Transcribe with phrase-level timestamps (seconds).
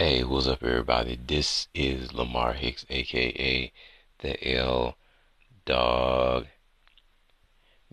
[0.00, 1.18] Hey, what's up, everybody?
[1.26, 3.72] This is Lamar Hicks, aka
[4.20, 4.96] the L
[5.64, 6.46] Dog.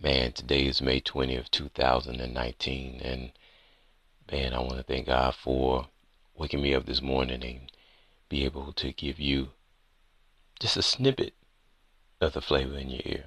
[0.00, 3.32] Man, today is May 20th, 2019, and
[4.30, 5.88] man, I want to thank God for
[6.36, 7.72] waking me up this morning and
[8.28, 9.48] be able to give you
[10.60, 11.34] just a snippet
[12.20, 13.24] of the flavor in your ear.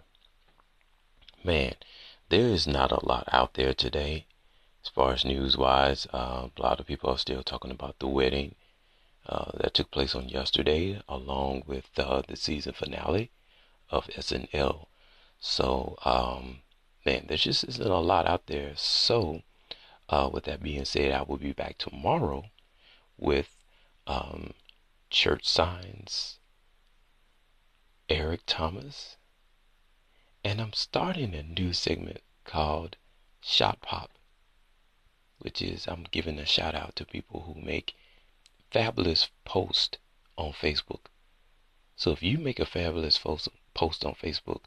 [1.44, 1.74] Man,
[2.30, 4.26] there is not a lot out there today
[4.82, 6.08] as far as news wise.
[6.14, 8.56] Uh, a lot of people are still talking about the wedding
[9.30, 13.30] uh, that took place on yesterday, along with uh, the season finale
[13.92, 14.88] of SNL.
[15.40, 16.62] So, um,
[17.06, 18.72] man, there just isn't a lot out there.
[18.76, 19.44] So,
[20.10, 22.46] uh, with that being said, I will be back tomorrow
[23.20, 23.56] with
[24.08, 24.54] um,
[25.12, 26.40] church signs,
[28.10, 29.18] Eric Thomas,
[30.44, 32.98] and I'm starting a new segment called
[33.42, 34.10] Shot Pop,
[35.38, 37.96] which is I'm giving a shout out to people who make
[38.72, 39.98] fabulous post
[40.38, 41.06] on Facebook.
[41.96, 44.62] So if you make a fabulous post on Facebook,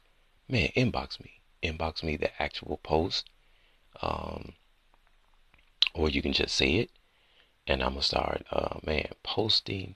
[0.47, 1.41] man, inbox me.
[1.63, 3.29] Inbox me the actual post.
[4.01, 4.53] Um,
[5.93, 6.89] or you can just say it.
[7.65, 9.95] And I'm going to start, uh, man, posting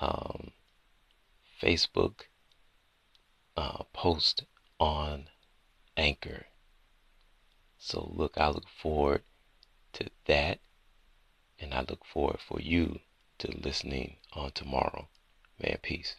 [0.00, 0.50] um,
[1.60, 2.26] Facebook
[3.56, 4.44] uh, post
[4.78, 5.28] on
[5.96, 6.46] Anchor.
[7.78, 9.22] So look, I look forward
[9.94, 10.58] to that.
[11.58, 13.00] And I look forward for you
[13.42, 15.08] to listening on tomorrow.
[15.60, 16.14] Man, peace.